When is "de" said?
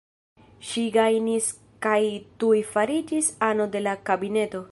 3.77-3.87